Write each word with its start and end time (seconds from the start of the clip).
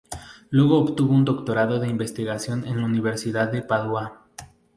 Luego 0.49 0.79
obtuvo 0.79 1.13
un 1.13 1.25
doctorado 1.25 1.79
de 1.79 1.87
investigación 1.87 2.65
en 2.65 2.77
la 2.79 2.85
Universidad 2.85 3.51
de 3.51 3.61
Padua. 3.61 4.23